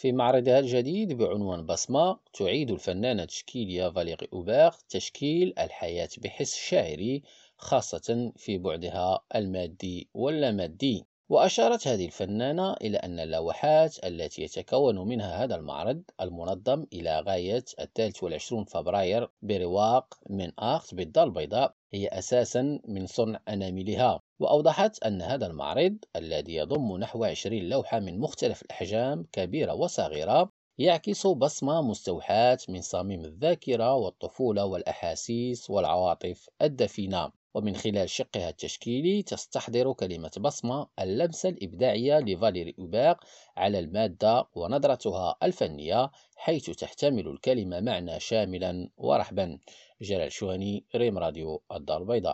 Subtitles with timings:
[0.00, 7.22] في معرضها الجديد بعنوان بصمة تعيد الفنانة التشكيلية فاليغي أوباغ تشكيل الحياة بحس شاعري
[7.56, 15.54] خاصة في بعدها المادي واللامادي وأشارت هذه الفنانة إلى أن اللوحات التي يتكون منها هذا
[15.54, 23.06] المعرض المنظم إلى غاية الثالث والعشرون فبراير برواق من آخت بالدار البيضاء هي أساسا من
[23.06, 24.20] صنع أناملها.
[24.40, 31.26] وأوضحت أن هذا المعرض الذي يضم نحو 20 لوحة من مختلف الأحجام كبيرة وصغيرة يعكس
[31.26, 37.32] بصمة مستوحاة من صميم الذاكرة والطفولة والأحاسيس والعواطف الدفينة.
[37.54, 43.24] ومن خلال شقها التشكيلي تستحضر كلمة بصمة اللمسة الإبداعية لفاليري أوباق
[43.56, 49.58] على المادة ونظرتها الفنية حيث تحتمل الكلمة معنى شاملا ورحبا
[50.02, 52.28] جلال شوهني ريم راديو الدار البيضاء.